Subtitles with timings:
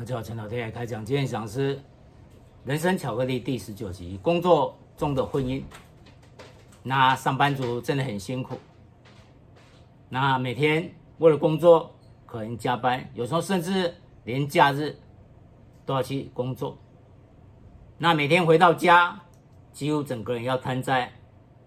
[0.00, 1.04] 大家好，陈老天来开讲。
[1.04, 1.76] 今天讲是
[2.64, 5.62] 《人生巧克力》第十九集：工作中的婚姻。
[6.82, 8.58] 那上班族真的很辛苦，
[10.08, 11.94] 那每天为了工作
[12.24, 13.94] 可能加班，有时候甚至
[14.24, 14.98] 连假日
[15.84, 16.78] 都要去工作。
[17.98, 19.20] 那每天回到家，
[19.70, 21.12] 几乎整个人要瘫在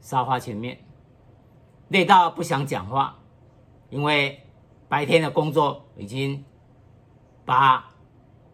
[0.02, 0.80] 沙发前面，
[1.90, 3.16] 累到不想讲话，
[3.92, 4.42] 因为
[4.90, 6.44] 白天的工作已经
[7.46, 7.93] 把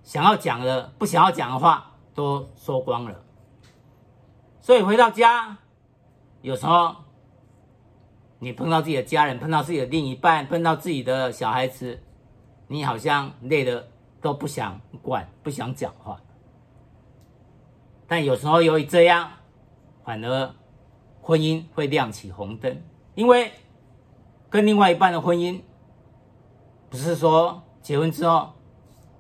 [0.09, 3.23] 想要讲的、不想要讲的话都说光了，
[4.59, 5.55] 所以回到家，
[6.41, 6.95] 有时候
[8.39, 12.01] 你碰到自己的家人、碰到自己的另一半、碰到自己的小孩子，
[12.65, 13.87] 你好像累的
[14.19, 16.19] 都不想管、不想讲话。
[18.07, 19.29] 但有时候由于这样，
[20.03, 20.55] 反而
[21.21, 22.81] 婚姻会亮起红灯，
[23.13, 23.51] 因为
[24.49, 25.61] 跟另外一半的婚姻，
[26.89, 28.53] 不是说结婚之后。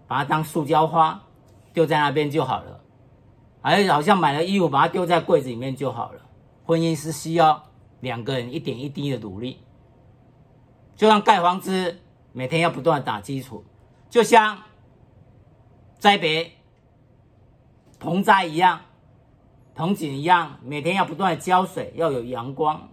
[0.09, 1.23] 把它当塑胶花
[1.71, 2.81] 丢在那边就好了，
[3.61, 6.21] 而好像买了衣服把它丢在柜子里面就好了。
[6.65, 7.63] 婚姻是需要
[7.99, 9.59] 两个人一点一滴的努力，
[10.95, 11.99] 就像盖房子
[12.31, 13.63] 每天要不断打基础，
[14.09, 14.57] 就像
[15.99, 16.53] 栽培
[17.99, 18.81] 盆栽一样、
[19.75, 22.89] 盆景一样，每天要不断的浇水，要有阳光。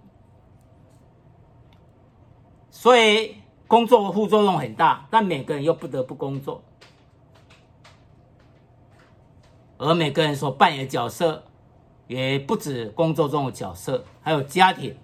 [2.70, 6.62] 所以工作的副作用很大，但每个人又不得不工作。
[9.78, 11.44] 而每个人所扮演的角色，
[12.06, 14.96] 也不止工作中的角色，还有家庭，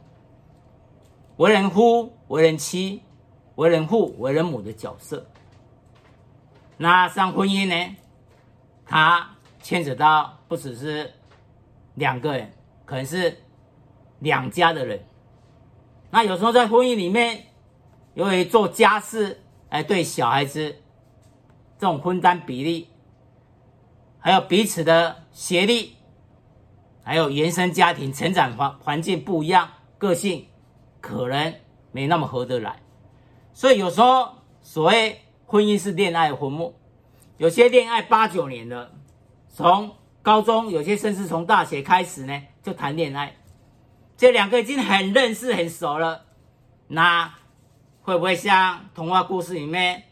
[1.36, 3.02] 为人夫、为人妻、
[3.56, 5.26] 为人父、为人母的角色。
[6.78, 7.96] 那像婚姻呢，
[8.86, 11.12] 它牵扯到不只是
[11.94, 12.52] 两个人，
[12.84, 13.36] 可能是
[14.20, 15.04] 两家的人。
[16.10, 17.46] 那有时候在婚姻里面，
[18.14, 20.76] 由于做家事，来对小孩子
[21.78, 22.88] 这种分担比例。
[24.22, 25.96] 还有彼此的协力，
[27.02, 30.46] 还有原生家庭成长环环境不一样，个性
[31.00, 31.52] 可能
[31.90, 32.80] 没那么合得来，
[33.52, 36.76] 所以有时候所谓婚姻是恋爱的坟墓，
[37.36, 38.92] 有些恋爱八九年了，
[39.48, 43.34] 从高中，有些甚至从大学开始呢就谈恋爱，
[44.16, 46.26] 这两个已经很认识很熟了，
[46.86, 47.34] 那
[48.02, 50.04] 会不会像童话故事里面？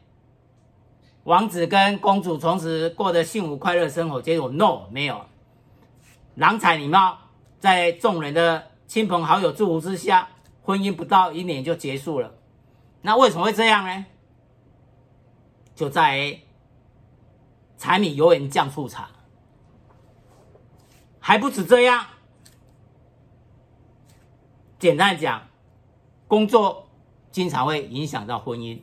[1.31, 5.27] 王子跟公主从此过得幸福快乐生活，结果 no 没有，
[6.35, 7.17] 郎才女貌，
[7.61, 10.29] 在众人的亲朋好友祝福之下，
[10.65, 12.35] 婚姻不到一年就结束了。
[13.03, 14.07] 那为什么会这样呢？
[15.77, 16.41] 就在
[17.79, 19.09] 柴米油盐酱醋茶，
[21.21, 22.07] 还不止这样。
[24.81, 25.47] 简单讲，
[26.27, 26.89] 工作
[27.31, 28.81] 经常会影响到婚姻。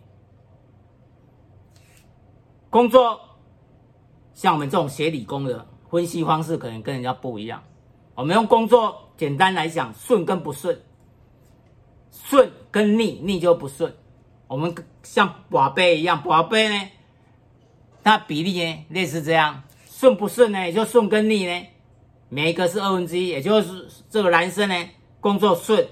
[2.77, 3.19] 工作
[4.35, 7.63] 像我们这种学理工的分析方式，可能跟人家不一样。
[8.13, 10.79] 我们用工作简单来讲，顺跟不顺，
[12.11, 13.91] 顺跟逆，逆就不顺。
[14.47, 16.89] 我们像宝贝一样，宝贝呢，
[18.03, 21.65] 它比例呢类似这样，顺不顺呢，也就顺跟逆呢，
[22.29, 24.75] 每一个是二分之一，也就是这个男生呢，
[25.19, 25.83] 工作顺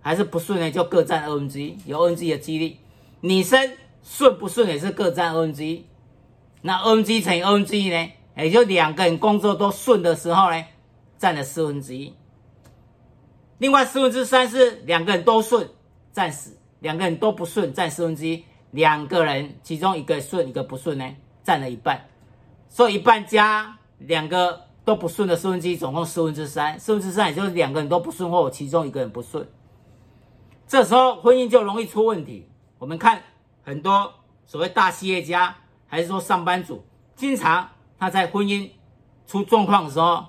[0.00, 2.76] 还是不顺呢，就各占二分之一，有二分之一的几率。
[3.20, 5.86] 女生顺不顺也是各占二分之一。
[6.62, 8.12] 那 n g 乘以 n g 呢？
[8.34, 10.64] 也就两个人工作都顺的时候呢，
[11.18, 12.14] 占了四分之一。
[13.58, 15.68] 另外四分之三是两个人都顺，
[16.12, 18.44] 占十；两个人都不顺，占四分之一。
[18.70, 22.08] 两个人其中一个顺，一个不顺呢，占了一半。
[22.70, 26.80] 所以一半加两个都不顺的四分之一，总共四分之三。
[26.80, 29.46] 四分之三也就是两个人都不顺，或其中一个人不顺。
[30.66, 32.48] 这时候婚姻就容易出问题。
[32.78, 33.22] 我们看
[33.62, 34.10] 很多
[34.46, 35.56] 所谓大企业家。
[35.92, 36.82] 还是说上班族，
[37.14, 38.70] 经常他在婚姻
[39.26, 40.24] 出状况的时候，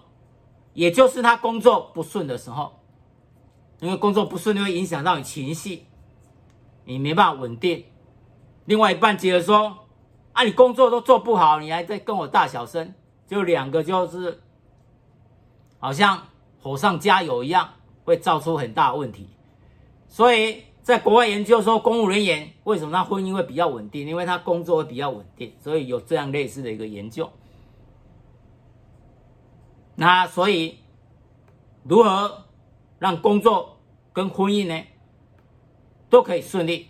[0.74, 2.82] 也就是他工作不顺的时候，
[3.80, 5.86] 因为工作不顺就会影响到你情绪，
[6.84, 7.86] 你没办法稳定。
[8.66, 9.88] 另外一半觉得说，
[10.34, 12.94] 啊，你工作都做不好，你还在跟我大小声，
[13.26, 14.42] 就两个就是
[15.80, 16.28] 好像
[16.62, 17.70] 火上加油一样，
[18.04, 19.30] 会造出很大问题，
[20.10, 20.66] 所以。
[20.84, 24.06] 在国外研究说，公务人员为什么他婚姻会比较稳定？
[24.06, 27.30] 因为他工作会比较稳定，所以有这样类似的一个研究。
[29.96, 30.80] 那所以，
[31.84, 32.44] 如何
[33.00, 33.78] 让工作
[34.12, 34.84] 跟婚姻呢
[36.10, 36.90] 都可以顺利，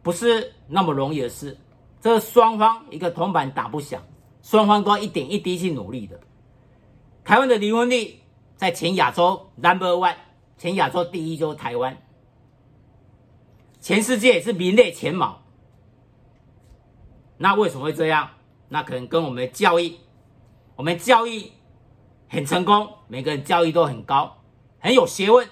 [0.00, 1.58] 不是那么容易的事。
[2.00, 4.02] 这双方一个铜板打不响，
[4.42, 6.18] 双方都要一点一滴去努力的。
[7.22, 8.18] 台湾的离婚率
[8.56, 10.16] 在全亚洲 number one。
[10.60, 11.96] 全亚洲第一就是台湾，
[13.80, 15.40] 全世界也是名列前茅。
[17.38, 18.28] 那为什么会这样？
[18.68, 19.96] 那可能跟我们的教育，
[20.76, 21.50] 我们教育
[22.28, 24.42] 很成功，每个人教育都很高，
[24.78, 25.48] 很有学问。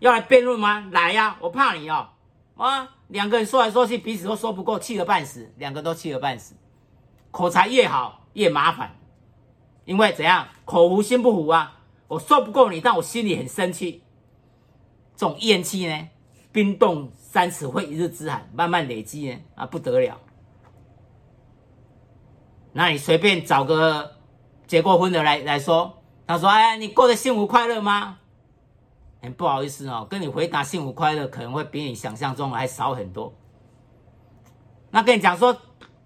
[0.00, 0.90] 要来辩论吗？
[0.92, 2.10] 来呀、我怕你哦。
[2.58, 6.54] 啊，两个人说来说去，彼此都说不过，气得半死，两个都气得半死。
[7.30, 8.94] 口才越好越麻烦，
[9.86, 10.48] 因为怎样？
[10.66, 11.78] 口服心不服啊！
[12.12, 14.02] 我说不过你，但我心里很生气。
[15.16, 16.08] 这种怨气呢，
[16.52, 20.20] 冰冻三尺非一日之寒，慢慢累积呢，啊不得了。
[22.74, 24.18] 那你随便找个
[24.66, 28.18] 结过婚的来来说，他说：“哎，你过得幸福快乐吗？”
[29.22, 33.32] 很不好意思哦，跟你回答幸福快乐可能会比你想象中还少很多。
[34.90, 35.56] 那跟你讲说，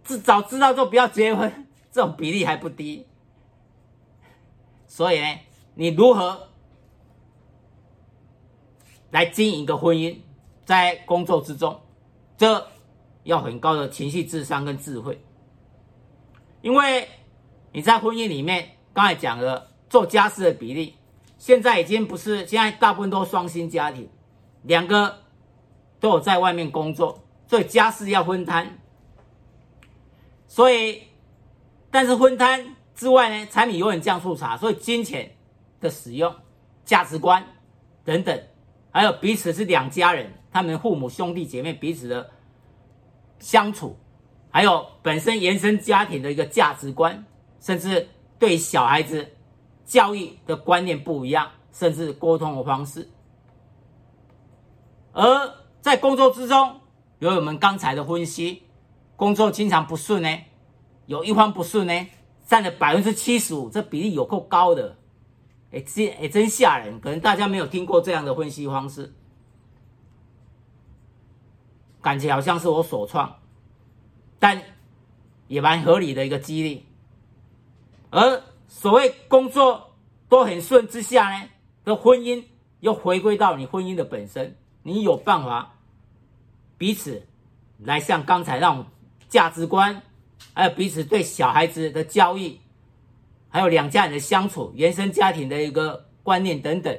[0.05, 3.09] 自早知道就不要结婚，这种比例还不低。
[4.87, 5.27] 所以呢，
[5.79, 6.49] 你如何
[9.11, 10.17] 来经营一个婚姻，
[10.65, 11.79] 在工作之中，
[12.39, 12.67] 这
[13.25, 15.23] 要很高的情绪智商跟智慧。
[16.63, 17.07] 因为
[17.73, 20.97] 你在婚姻里面，刚才讲了做家事的比例。
[21.37, 24.09] 现在已经不是，现在大部分都双薪家庭，
[24.63, 25.19] 两个
[26.01, 28.79] 都有在外面工作，所以家事要分摊。
[30.49, 31.03] 所以，
[31.91, 35.36] 但是分摊之外呢，柴米油盐酱醋茶，所以金钱
[35.87, 36.35] 的使用、
[36.85, 37.45] 价值观
[38.05, 38.43] 等等，
[38.91, 42.31] 还有彼此是两家人，他们父母兄弟姐妹彼此的
[43.39, 43.97] 相处，
[44.51, 47.25] 还有本身原生家庭的一个价值观，
[47.61, 49.33] 甚至对小孩子。
[49.87, 53.09] 教育的观念不一样，甚至沟通的方式。
[55.13, 56.81] 而在工作之中，
[57.21, 58.65] 有我们刚才的分析，
[59.15, 60.39] 工作经常不顺呢，
[61.07, 62.09] 有一方不顺呢，
[62.45, 64.97] 占了百分之七十五，这比例有够高的，
[65.73, 67.01] 哎，真哎真吓人。
[67.01, 69.13] 可能大家没有听过这样的分析方式，
[72.01, 73.39] 感觉好像是我所创，
[74.39, 74.63] 但
[75.49, 76.85] 也蛮合理的一个激励，
[78.11, 78.43] 而。
[78.69, 79.95] 所谓工作
[80.29, 81.49] 都很顺之下呢，
[81.85, 82.45] 的婚姻
[82.81, 85.77] 又回归到你婚姻的本身，你有办法
[86.77, 87.23] 彼此
[87.79, 88.85] 来像刚才那种
[89.29, 90.03] 价值观，
[90.53, 92.59] 还有彼此对小孩子的教育，
[93.49, 96.99] 还有两家人的相处、原生家庭的一个观念等等，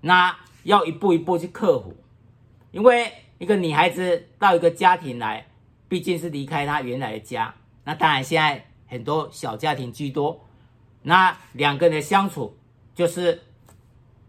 [0.00, 1.96] 那要一步一步去克服，
[2.70, 5.46] 因为一个女孩子到一个家庭来，
[5.88, 7.54] 毕竟是离开她原来的家，
[7.84, 10.44] 那当然现在很多小家庭居多。
[11.02, 12.58] 那两个人的相处，
[12.94, 13.42] 就是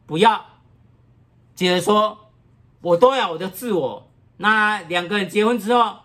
[0.05, 0.45] 不要
[1.55, 2.31] 接着说
[2.81, 4.11] 我都要我的自我。
[4.37, 5.97] 那两个人结婚之后，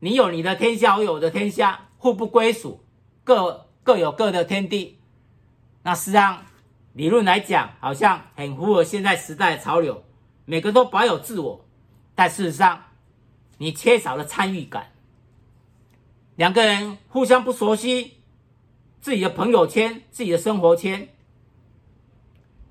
[0.00, 2.84] 你有你的天下，我有我的天下，互不归属，
[3.24, 4.98] 各各有各的天地。
[5.82, 6.44] 那实际上
[6.92, 10.04] 理论来讲，好像很符合现在时代的潮流，
[10.44, 11.64] 每个都保有自我，
[12.14, 12.84] 但事实上
[13.56, 14.92] 你缺少了参与感。
[16.36, 18.18] 两个人互相不熟悉。
[19.00, 21.08] 自己的朋友圈，自己的生活圈，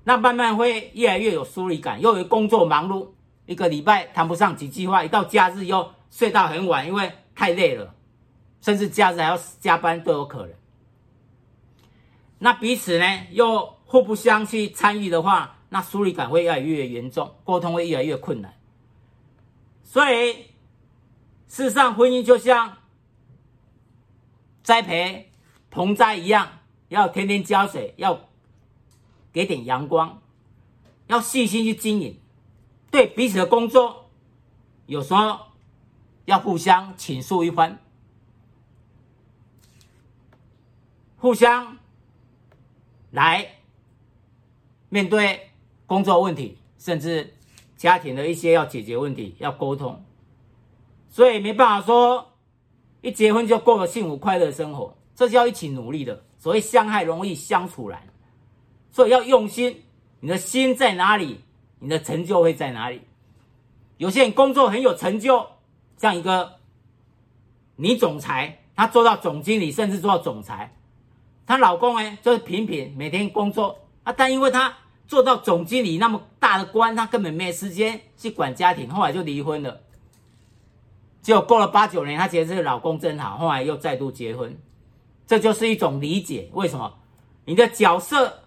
[0.04, 2.00] 那慢慢会越来越有疏离感。
[2.00, 3.08] 又有工作忙碌，
[3.46, 7.92] 一个礼拜谈不上几句话，一到假日又睡到很晚，因为太累了，
[8.60, 10.57] 甚至假日还要加班都有可能。
[12.38, 18.54] 那彼此呢又互不相去参与的话，那疏离感会越来越严重，沟通会越来越困难。
[19.82, 20.32] 所以，
[21.46, 22.78] 事实上，婚姻就像
[24.62, 25.24] 栽培。
[25.70, 28.22] 盆栽一样，要天天浇水，要
[29.30, 30.22] 给点阳光，
[31.08, 32.18] 要细心去经营。
[32.90, 34.08] 对彼此的工作，
[34.86, 35.38] 有时候
[36.24, 37.78] 要互相倾诉一番，
[41.18, 41.76] 互相
[43.10, 43.46] 来
[44.88, 45.50] 面对
[45.86, 47.34] 工作问题，甚至
[47.76, 50.04] 家庭的一些要解决问题，要沟通。
[51.10, 52.32] 所以没办法说
[53.00, 54.96] 一结婚就过个幸福快乐的生活。
[55.14, 56.24] 这是要一起努力的。
[56.38, 58.00] 所谓相爱容易相处难，
[58.92, 59.82] 所以要用心。
[60.20, 61.40] 你的心在哪里，
[61.80, 63.02] 你的成就会在哪里。
[63.96, 65.46] 有些人工作很有成就，
[65.96, 66.56] 像一个
[67.74, 70.76] 女总裁，她做到总经理，甚至做到总裁。
[71.48, 74.76] 她老公呢，就是平平，每天工作啊，但因为她
[75.06, 79.80] 做到总经理那么大的官，她根本没时间去管家庭，后来就离婚了。
[81.22, 84.54] 结果过了八九年，她觉得这个老公真好，后来又再度结婚。
[85.26, 86.50] 这就是一种理解。
[86.52, 86.98] 为什么？
[87.46, 88.40] 你的角色，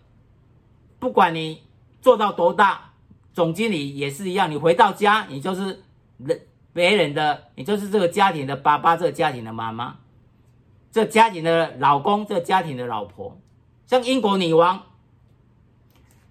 [1.00, 1.63] 不管你
[2.01, 2.91] 做到多大，
[3.34, 4.51] 总经理也是一样。
[4.51, 5.84] 你回到家，你就是
[6.20, 6.39] 人
[6.72, 9.98] 别人的，你就是这个家庭的爸爸，这个家庭的妈妈，
[10.91, 13.38] 这家庭的老公，这家庭的老婆。
[13.88, 14.83] 像英国女王，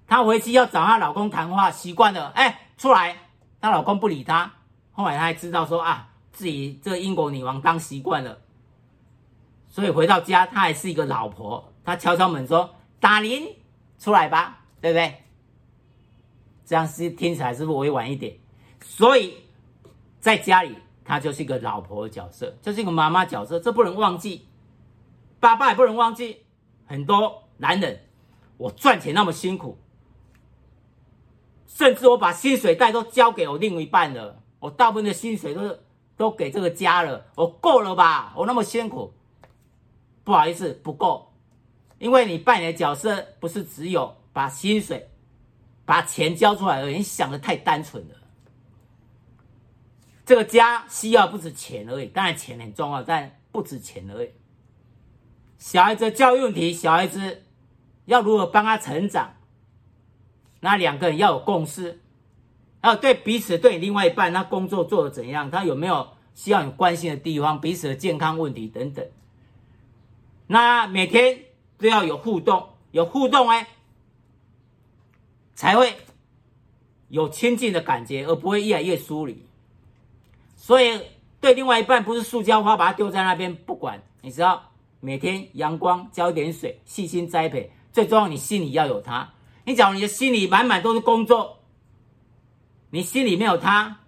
[0.07, 3.17] 她回去要找她老公谈话，习惯了，哎，出来，
[3.61, 4.53] 她老公不理她。
[4.93, 8.39] 后来她还知道说啊，自己这英国女王当习惯了，
[9.69, 11.73] 所以回到家她还是一个老婆。
[11.85, 13.57] 她敲敲门说：“达伶，
[13.99, 15.23] 出来吧，对不对？”
[16.67, 18.37] 这样是听起来是不是委婉一点？
[18.81, 19.35] 所以
[20.21, 20.77] 在家里
[21.11, 24.47] 她就是一个老婆的角色，就是一个妈妈角色，这不能忘记。
[25.41, 26.45] 爸爸也不能忘记，
[26.87, 28.03] 很多男人，
[28.57, 29.77] 我赚钱那么辛苦。
[31.67, 35.81] 甚至我把薪水袋都交给我另一半了，我大部分的薪水都是
[36.17, 38.33] 都给这个家了，我够了吧？
[38.37, 39.13] 我那么辛苦，
[40.23, 41.33] 不好意思，不够，
[41.99, 45.11] 因为你扮演的角色不是只有把薪水、
[45.85, 48.15] 把钱交出来而已，你想的太单纯了。
[50.25, 54.31] 这个家需要不止钱而已，当然钱很重要，但不止钱而已。
[55.59, 57.43] 小孩子教育问题，小孩子
[58.05, 59.35] 要如何帮他成长？
[60.61, 62.01] 那两个人要有共识，
[62.81, 69.07] 还有对彼此，对你另外一半，他工作做得怎样，他有没有需要你关心的地方，彼此的健康问题等等。
[70.47, 71.45] 那每天
[71.79, 73.69] 都要有互动，有互动哎，
[75.55, 75.97] 才会
[77.09, 79.47] 有亲近的感觉，而不会越来越疏离。
[80.61, 81.01] 所以
[81.41, 89.33] 对另外一半，不是塑胶花把它丢在那边不管，你知道，每天阳光浇点水，细心栽培，最重要你心里要有他。
[89.65, 91.61] 你假如你的心里满满都是工作，
[92.91, 94.01] 你心里没有他，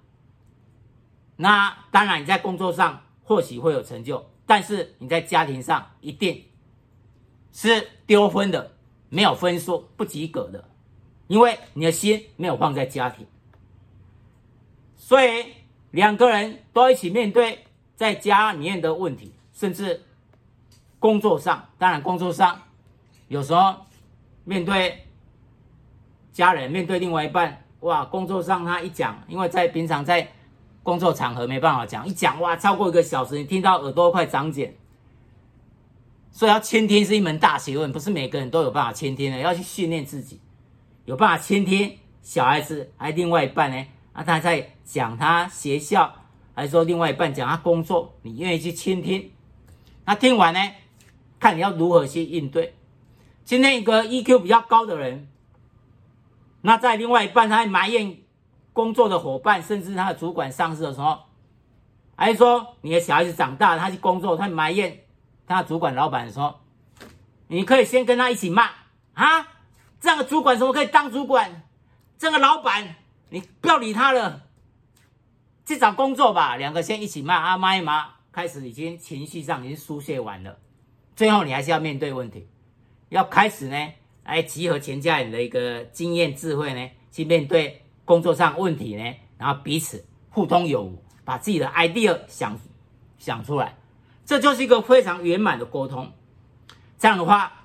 [1.37, 6.45] 那当然你在工作上或许会有成就，但是你在家庭上一定
[7.51, 8.77] 是丢分的，
[9.09, 10.69] 没有分数，不及格的，
[11.29, 13.27] 因为你的心没有放在家庭。
[14.97, 15.47] 所以
[15.93, 20.03] 两个人都一起面对在家里面的问题，甚至
[20.99, 22.61] 工作上，当然工作上
[23.29, 23.77] 有时候
[24.45, 24.99] 面对。
[26.33, 30.27] 家人面对另外一半，哇，工作上他一讲，因为在平常在
[30.83, 34.75] 工作场合没办法讲，一讲哇，超过一个小时，你听到耳朵快长茧。
[36.31, 40.41] 所以要倾听是一门大学问，不是每个人都有办法倾听的，要去训练自己，
[41.05, 43.87] 有办法倾听小孩子，还另外一半呢？
[44.13, 46.15] 啊，他在讲他学校，
[46.55, 49.33] 还是说另外一半讲他工作，你愿意去倾听？
[50.05, 50.61] 那听完呢，
[51.41, 52.75] 看你要如何去应对。
[53.45, 55.29] 今天一个 EQ 比较高的人。
[56.61, 58.19] 那在另外一半，他埋怨
[58.73, 61.19] 工作的伙伴，甚至他的主管、上司的时候，
[62.15, 65.01] 还是说你的小孩子长大，他去工作，他埋怨
[65.47, 66.61] 他的主管、老板说，
[67.49, 68.71] 你可以先跟他一起骂
[69.15, 69.49] 啊，
[70.01, 71.63] 这样的主管怎么可以当主管？
[72.17, 72.95] 这个老板，
[73.33, 74.43] 你不要理他了，
[75.65, 76.57] 去找工作吧。
[76.57, 80.59] 两个先一起骂啊，骂一骂，开始已经情绪上已经疏泄完了，
[81.17, 82.47] 最后你还是要面对问题，
[83.09, 83.77] 要开始呢。
[84.25, 92.57] 来集合全家人的一个经验智慧呢，去面对工作上问题呢，然后彼此互通有无，把自己的 idea 想
[93.19, 93.77] 想出来，
[94.25, 96.13] 这就是一个非常圆满的沟通。
[96.99, 97.65] 这样的话，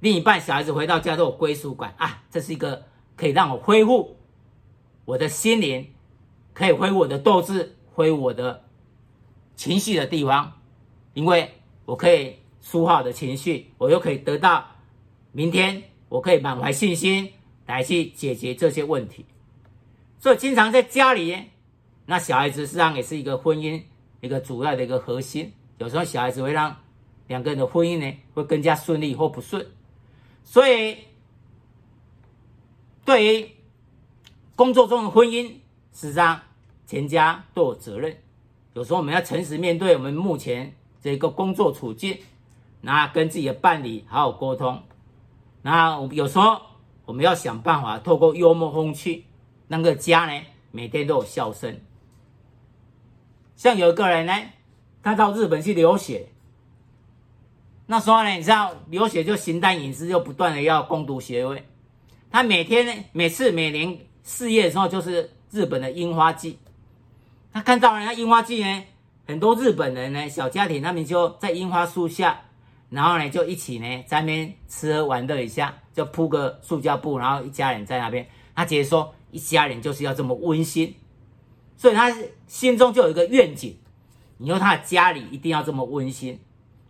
[0.00, 4.16] 另一半小孩子回到家都有归属感啊，这是一个可以让我恢复
[5.12, 5.92] 我的心灵，
[6.54, 8.64] 可以恢复我的斗志，恢复我的
[9.56, 10.58] 情绪的地方，
[11.12, 11.50] 因为
[11.84, 14.66] 我可以抒发我的情绪，我又可以得到
[15.32, 15.82] 明天。
[16.08, 17.32] 我可以满怀信心
[17.64, 19.24] 来去解决这些问题，
[20.18, 21.44] 所以经常在家里，
[22.04, 23.82] 那小孩子实际上也是一个婚姻
[24.20, 25.54] 一个主要的一个核心。
[25.78, 26.76] 有时候小孩子会让
[27.28, 29.66] 两个人的婚姻呢会更加顺利或不顺，
[30.44, 30.98] 所以
[33.06, 33.50] 对于
[34.62, 35.54] 工作中的婚姻，
[35.92, 36.40] 实际上
[36.86, 38.16] 全家都有责任。
[38.74, 42.16] 有时候我们要诚实面对我们目前这个工作处境，
[42.80, 44.80] 那跟自己的伴侣好好沟通。
[45.62, 46.62] 那我有时候
[47.04, 49.24] 我们要想办法，透过幽默风趣，
[49.66, 51.80] 那个家呢每天都有笑声。
[53.56, 54.32] 像有一个人呢，
[55.02, 56.28] 他到日本去留学，
[57.86, 61.66] 那时候呢，你知道留学就形单影只，又不断的要攻读学位。
[62.30, 66.58] 他每天呢，每次每年四月的时候，就是日本的樱花季。
[67.52, 68.84] 他看到人家樱花季呢，
[69.26, 72.42] 很多日本人呢，小家庭他们就在樱花树下。
[72.90, 78.26] 然后呢，就一起呢在那边吃喝玩乐一下，就铺个塑胶布，然后一家人在那边。
[78.54, 80.94] 他觉得说，一家人就是要这么温馨，
[81.74, 82.14] 所以他
[82.46, 83.78] 心中就有一个愿景，
[84.36, 86.38] 以后他的家里一定要这么温馨。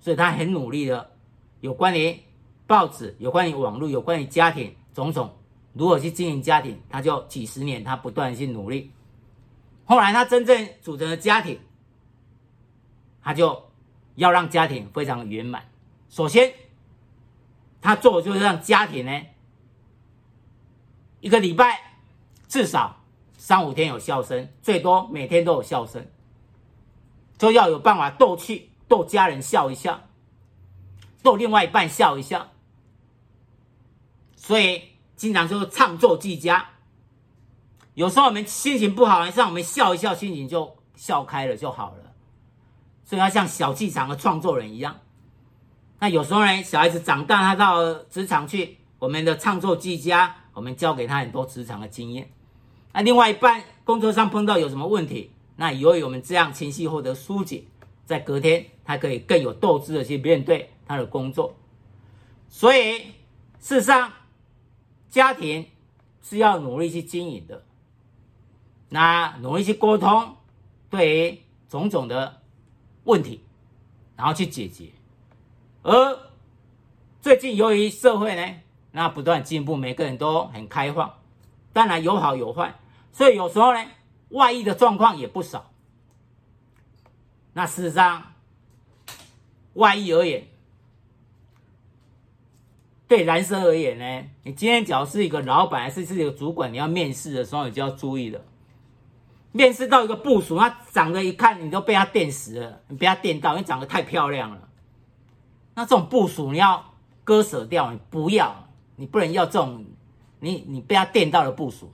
[0.00, 1.12] 所以他很努力的，
[1.60, 2.18] 有关于
[2.66, 5.30] 报纸，有关于网络，有关于家庭种种
[5.72, 8.90] 如何去经营家庭，他就几十年他不断去努力。
[9.84, 11.58] 后来他真正组成了家庭，
[13.22, 13.70] 他就
[14.16, 15.66] 要让家庭非常圆满。
[16.08, 16.52] 首先，
[17.80, 19.22] 他做的就是让家庭呢，
[21.20, 21.96] 一个礼拜
[22.48, 23.02] 至少
[23.36, 26.06] 三五天有笑声，最多每天都有笑声。
[27.38, 30.00] 就要有办法逗趣，逗家人笑一笑，
[31.22, 32.50] 逗另外一半笑一笑。
[34.36, 34.82] 所以
[35.22, 36.68] 经常说唱作俱佳。
[37.94, 42.12] 有时候我们心情不好，让我们笑一笑，心情就笑开了就好了。
[43.04, 44.98] 所以要像小剧场的创作人一样。
[46.00, 52.28] 那有时候呢，小孩子长大，他到职场去，我们的唱作俱佳，我们教给他很多职场的经验。
[52.92, 57.62] 那另外一半工作上碰到有什么问题，那由于我们这样情绪获得疏解，
[58.04, 61.54] 在隔天他可以更有斗志的去面对他的工作。
[62.48, 62.98] 所以
[63.60, 64.12] 事实上，
[65.12, 65.68] 家庭
[66.22, 67.62] 是要努力去经营的，
[68.88, 70.36] 那努力去沟通，
[70.88, 71.38] 对于
[71.68, 72.40] 种种的
[73.04, 73.44] 问题，
[74.16, 74.88] 然后去解决。
[75.82, 76.18] 而
[77.20, 78.60] 最近由于社会呢，
[78.92, 81.18] 那不断进步，每个人都很开放，
[81.74, 82.74] 当然有好有坏，
[83.12, 83.84] 所以有时候呢，
[84.30, 85.70] 外溢的状况也不少。
[87.52, 88.32] 那事实上，
[89.74, 90.48] 外溢而言，
[93.12, 98.40] 对男生而言呢，你今天只要是一个老板还是是一个主管，你要面试的时候，你就要注意了。
[99.52, 104.66] 面试到一个部属，他长得一看你都被他电死了，你被他电到，因为长得太漂亮了。
[105.74, 106.82] 那这种部属你要
[107.22, 108.66] 割舍掉，你不要，
[108.96, 109.84] 你不能要这种，
[110.40, 111.92] 你你被他电到的部属，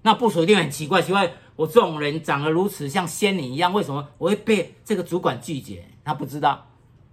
[0.00, 5.84] 那部属一定很奇怪，奇怪我这种人长得如此像仙女一样，为什么我会被这个主管拒绝？
[6.02, 6.66] 他不知道，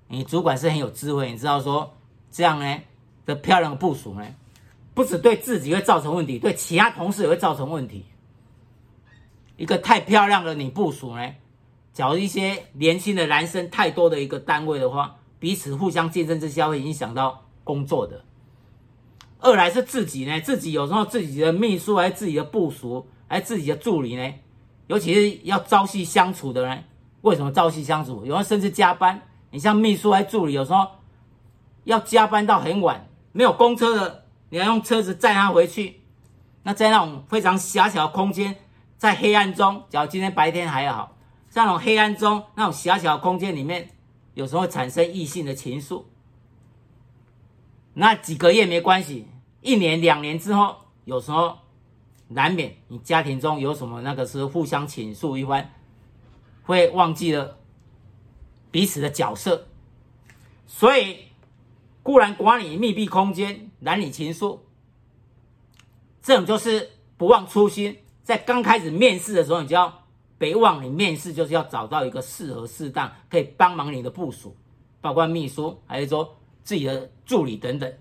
[0.08, 1.98] 你主管是很有智慧，你知道说
[2.32, 2.80] 这样呢
[3.36, 4.26] 漂亮的部署呢，
[4.94, 8.06] 不只对自己会造成问题，对其他同事也会造成问题。
[9.58, 11.34] 一个太漂亮的女部署呢，
[11.94, 15.18] 假如一些年轻的男生太多的一个单位的话。
[15.42, 18.24] 彼此互相竞争之下会影响到工作的。
[19.40, 24.32] 二来是自己呢，自己有时候自己的秘书还自己的部署，还自己的助理呢，
[24.86, 26.84] 尤其是要朝夕相处的呢。
[27.22, 28.24] 为什么朝夕相处？
[28.24, 29.20] 有时候甚至加班。
[29.50, 30.88] 你像秘书还助理，有时候
[31.86, 36.02] 要加班到很晚，没有公车的，你要用车子载他回去。
[36.64, 38.56] 那在那种非常狭小的空间，
[38.98, 41.18] 在黑暗中，假如今天白天还好，
[41.50, 43.90] 在那种黑暗中，那种狭小的空间里面。
[44.34, 46.06] 有时候产生异性的情愫，
[47.94, 49.28] 那几个月没关系，
[49.60, 51.58] 一年两年之后，有时候
[52.30, 55.74] 难免你家庭中有什么那个是互相倾诉一番，
[56.64, 57.58] 会忘记了
[58.72, 59.68] 彼此的角色，
[60.66, 61.18] 所以
[62.04, 64.60] 固然管理密闭空间，男女情愫，
[66.22, 70.00] 这种就是不忘初心，在刚开始面试的时候，你就要。
[70.38, 74.56] 别忘，你面试就是要找到一个适合、适当可以帮忙你的部署，
[75.00, 77.94] 包括秘书，还是说自己的助理等等。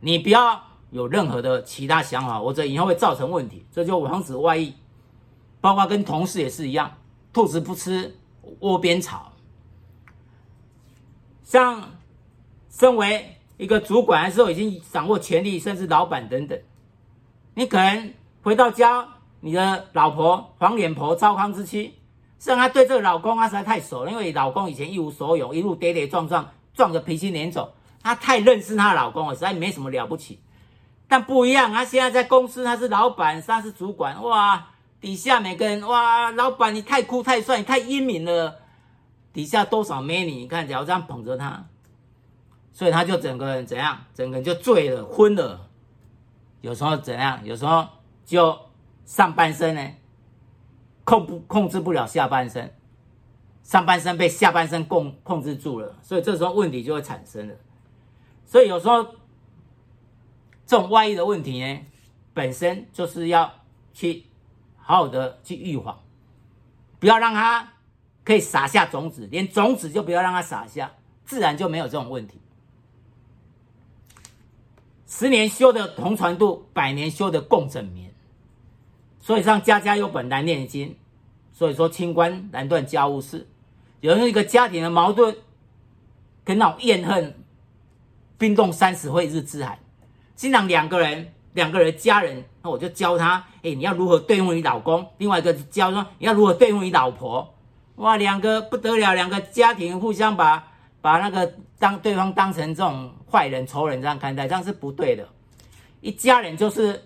[0.00, 3.64] 你不要有任何的其他想法，或者以后会造成问题。
[3.72, 4.74] 这就防止外溢。
[5.62, 6.98] 包括跟同事也是一样，
[7.32, 8.14] 兔子不吃
[8.60, 9.32] 窝边草。
[11.42, 11.94] 像
[12.76, 16.58] 身为一个主管的时候，已经掌握权力，甚至老板等等，
[17.54, 19.08] 你可能回到家。
[19.40, 21.82] 你的老婆黄脸婆糟糠之妻，
[22.38, 27.68] 实际上他对这个老公他实在太熟了，因为老公以前一无所有，一路跌跌撞撞，撞着鼻青脸肿，
[28.02, 30.40] 她太认识她老公了，实在没什么了不起。
[31.06, 38.56] 但不一样，他现在在公司他是老板，他是主管，哇，底下每个人哇，老板你太酷太帅，太英明了，
[39.34, 41.66] 底下多少美女，你看，只要这样捧着他，
[42.74, 45.70] 所以他就整个人怎样，整个人就醉了昏了，
[46.60, 47.88] 有时候怎样，有时候
[48.26, 48.58] 就。
[49.06, 49.90] 上半身呢，
[51.04, 52.72] 控不控制不了下半身，
[53.62, 57.54] 上半身被下半身控控制住了，所以这时候问题就会产生了。
[58.46, 59.04] 所以有时候
[60.64, 61.80] 这种外遇的问题呢，
[62.32, 63.52] 本身就是要
[63.92, 64.24] 去
[64.78, 66.00] 好好的去预防，
[66.98, 67.74] 不要让它
[68.24, 70.90] 可以撒下种子，连种子就不要让它撒下，
[71.26, 72.40] 自然就没有这种问题。
[75.06, 78.12] 十年修得同船渡，百年修得共枕眠。
[79.20, 80.96] 所以上家家有本难念的经，
[81.52, 83.46] 所以说清官难断家务事。
[84.00, 85.34] 有一个家庭的矛盾，
[86.44, 87.34] 跟那种怨恨，
[88.36, 89.78] 冰冻三尺非日之寒。
[90.34, 95.08] 经常两个人，两个人家人，那我就教他，哎，你要如何对付你老公？
[95.16, 97.54] 另外一个教说，你要如何对付你老婆？
[97.96, 105.28] 哇，两个不得了，两个家庭互相把把那个当对方当成这种坏人、仇人这样看待，这样是不对的。
[106.00, 107.04] 一家人就是。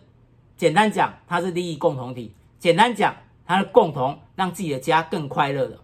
[0.58, 2.34] 简单讲，他是利益共同体。
[2.58, 3.14] 简单讲，
[3.46, 5.78] 他是共同让自己的家更快乐的。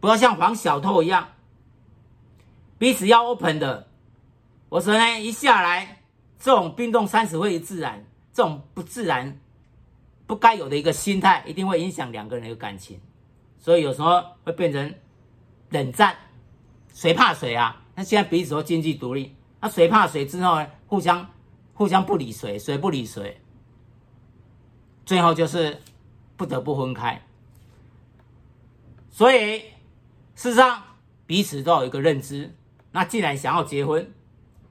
[0.00, 1.28] 不要像黄小偷一样，
[2.76, 3.88] 彼此要 open 的。
[4.68, 6.02] 我说呢，一下来，
[6.38, 8.04] 这种冰冻三尺会自然，
[8.34, 9.40] 这种不自然、
[10.26, 13.00] 不该有的一个心态，一定会影响两个人的感情。
[13.58, 14.94] 所以有时候会变成
[15.70, 16.14] 冷战，
[16.92, 17.82] 谁怕谁啊？
[17.98, 20.68] 那现在彼此都经济独立，那谁怕谁之后呢？
[20.86, 21.28] 互相
[21.74, 23.40] 互相不理谁，谁不理谁，
[25.04, 25.82] 最后就是
[26.36, 27.20] 不得不分开。
[29.10, 29.58] 所以
[30.36, 30.80] 事实上
[31.26, 32.54] 彼此都有一个认知，
[32.92, 34.12] 那既然想要结婚，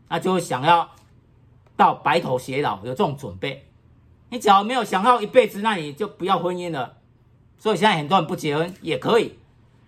[0.07, 0.89] 那就想要
[1.75, 3.67] 到白头偕老，有这种准备。
[4.29, 6.95] 你只要没有想到一辈子，那你就不要婚姻了。
[7.57, 9.37] 所以现在很多人不结婚也可以。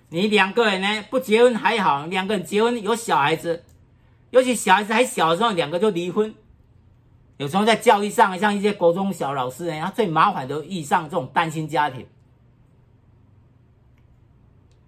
[0.09, 3.63] 你两个人呢，不结婚还好，两个人结婚有小孩子，
[4.31, 6.33] 尤其小孩子还小的时候，两个就离婚。
[7.37, 12.05] 有时候在教育上，像一些国中小老师呢，他最麻烦的遇上这种单亲家庭。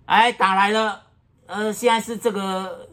[0.06, 1.04] 哎，打来了，
[1.46, 2.90] 呃，现在是这个，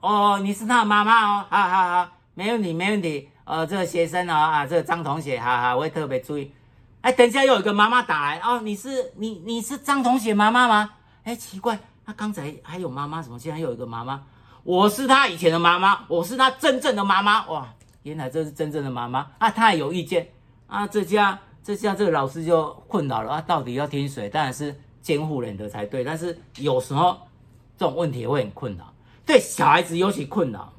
[0.00, 3.30] 哦，你是他的妈妈哦，好好好，没问题，没问题。
[3.44, 6.52] 呃，这个学生哦，啊，这个张同学，好好，我会特别注意。
[7.00, 10.90] 哎，等一下又有一个妈妈打来哦，你是你你是张同学妈妈吗？
[11.28, 14.24] 哎，奇怪，他刚才还有妈妈，怎么现在又有一个妈妈？
[14.64, 17.46] 我是他以前的妈妈，我是他真正的妈妈。
[17.48, 17.68] 哇，
[18.02, 19.50] 原来这是真正的妈妈啊！
[19.50, 20.26] 他也有意见
[20.68, 24.26] 啊，这家这家这个老师就困扰了啊，到底要听谁？
[24.30, 26.02] 当然是监护人的才对。
[26.02, 27.18] 但是有时候
[27.76, 28.90] 这种问题会很困扰，
[29.26, 30.72] 对小孩子尤其困扰，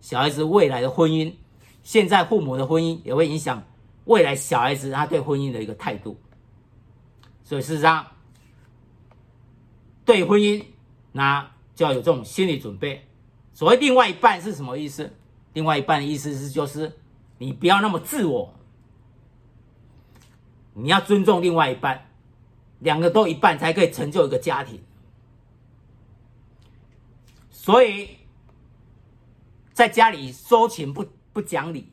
[0.00, 1.34] 小孩子未来的婚姻。
[1.82, 3.60] 现在父母的婚姻也会影响
[4.04, 6.16] 未来小孩子他对婚姻的一个态度，
[7.42, 8.06] 所以事实上，
[10.06, 10.64] 对婚姻
[11.12, 13.06] 那就要有这种心理准备。
[13.52, 15.12] 所谓另外一半是什么意思？
[15.52, 16.98] 另外一半的意思是就是
[17.36, 18.54] 你不要那么自我，
[20.72, 22.08] 你要尊重另外一半，
[22.78, 24.80] 两个都一半才可以成就一个家庭。
[27.50, 28.16] 所以
[29.74, 31.04] 在家里收情不。
[31.36, 31.92] 不讲理，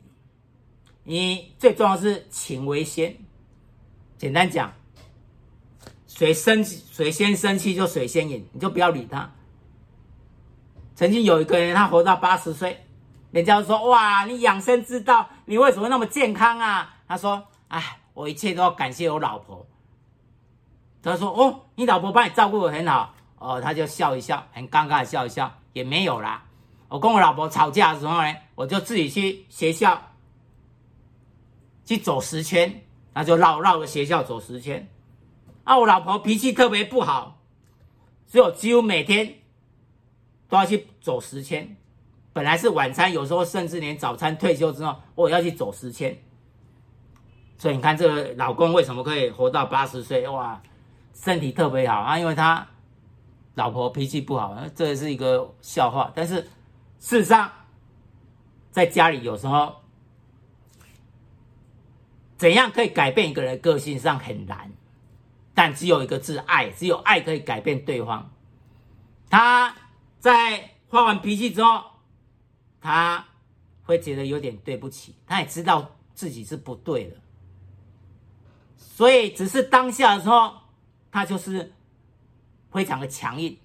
[1.03, 3.13] 你最重要是情为先。
[4.17, 4.73] 简单讲，
[6.15, 9.29] 谁生气，谁先生气就谁先赢，你就不要理他。
[10.95, 12.85] 曾经有一个人，他活到八十岁，
[13.31, 19.65] 人家说：“哇，你养生之道，你为什么那么健康啊？”他说：“哎，我一切都要感谢我老婆。”
[21.01, 26.45] 他说：“哦，你老婆把你照顾得很好。”哦，他就笑一笑，很尴尬的笑一笑，也没有啦。
[26.89, 29.99] 我跟我老婆吵架的时候呢，我就自己去学校
[31.83, 34.87] 去走十圈，那就绕绕着学校走十圈。
[35.63, 37.39] 啊，我老婆脾气特别不好，
[38.27, 39.35] 所以我几乎每天
[40.49, 41.75] 都要去走十圈。
[42.31, 46.17] 本来是晚餐，有时候甚至连早餐，退休之后我要去走十圈。
[47.57, 50.27] 所以你看，这个老公为什么可以活到八十岁？
[50.27, 50.61] 哇，
[51.13, 52.67] 身体特别好啊，因为他
[53.55, 56.47] 老婆脾气不好，这是一个笑话，但是。
[56.99, 57.51] 事实上，
[58.71, 59.81] 在家里有时候，
[62.37, 64.71] 怎样可以改变一个人的个性上很难，
[65.53, 68.31] 但只有一个字“爱”，只有爱可以改变对方。
[69.29, 69.75] 他
[70.19, 71.83] 在发完脾气之后，
[72.81, 73.25] 他
[73.83, 77.17] 会觉得有点对不起，他也知道自己是不对的，
[78.77, 80.53] 所以只是当下的时候，
[81.11, 81.73] 他就是
[82.71, 83.57] 非常的强硬，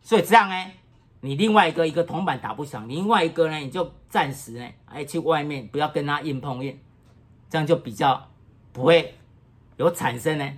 [0.00, 0.72] 所以这样呢。
[1.20, 6.78] 你另外一个一个铜板打不响，另外一个呢，你就暂时呢，哎，去外面不要跟他硬碰硬，
[7.50, 8.30] 这样就比较
[8.72, 9.18] 不会
[9.78, 10.48] 有产生呢。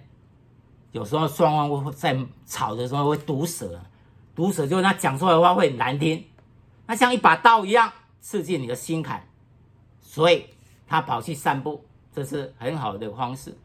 [0.93, 3.81] 有时候双方会在吵的时候会毒舌，
[4.35, 6.25] 毒舌就是他讲出来的话会很难听，
[6.87, 9.27] 那像一把刀一样刺进你的心坎，
[10.01, 10.47] 所以
[10.87, 13.57] 他跑去散步，这是很好的方式。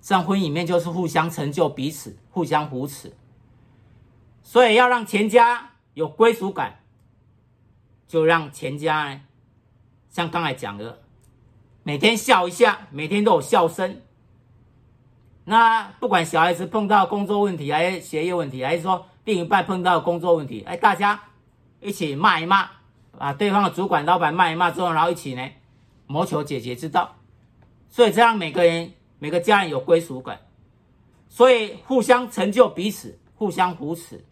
[0.00, 3.12] 像婚姻里面就是互相成就彼此，互相扶持，
[4.42, 5.68] 所以要让全家。
[5.94, 6.78] 有归属感，
[8.06, 9.20] 就让全家呢，
[10.08, 11.02] 像刚才讲的，
[11.82, 14.00] 每天笑一下，每天都有笑声。
[15.44, 21.20] 那不管小孩子碰到工作问题，还是学业问题，还是说另一半碰到工作问题，哎，大家
[21.80, 22.68] 一起骂一骂，
[23.18, 25.48] 把对方的主管、老板骂一骂之后，然后一起呢，
[26.06, 27.16] 谋求解决之道。
[27.88, 30.40] 所以这样每个人、每个家人有归属感，
[31.28, 34.24] 所以互相成就彼此，互相扶持，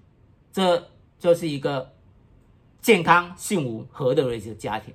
[0.52, 0.88] 这。
[1.20, 1.94] 就是一个
[2.80, 4.94] 健康、幸福、和乐的一个家庭。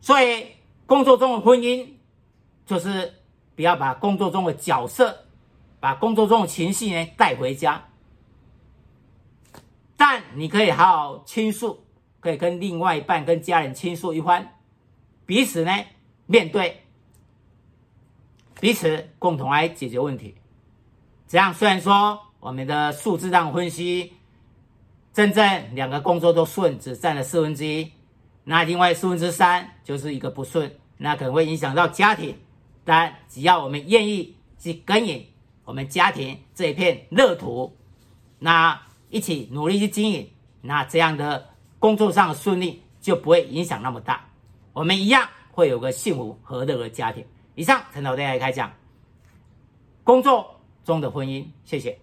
[0.00, 0.44] 所以，
[0.86, 1.86] 工作中的婚姻
[2.66, 3.14] 就是
[3.54, 5.26] 不要把工作中的角色、
[5.80, 7.88] 把工作中的情绪呢带回家。
[9.96, 11.84] 但你可以好好倾诉，
[12.20, 14.54] 可以跟另外一半、跟家人倾诉一番，
[15.26, 15.72] 彼此呢
[16.26, 16.82] 面对，
[18.60, 20.34] 彼此共同来解决问题。
[21.28, 24.14] 这样虽然说我们的数字上分析。
[25.14, 27.92] 真正两个工作都顺，只占了四分之一，
[28.44, 32.34] 那另外四分之三就是一个不顺，那可能会影响到家庭。
[32.84, 35.24] 但只要我们愿意去耕耘，
[35.64, 37.76] 我们家庭这一片乐土，
[38.38, 40.28] 那一起努力去经营，
[40.60, 44.28] 那这样的工作上的顺利就不会影响那么大，
[44.72, 47.24] 我们一样会有个幸福和乐的家庭。
[47.54, 48.72] 以上，陈导为大家开讲，
[50.02, 51.98] 工作中的婚姻，谢谢。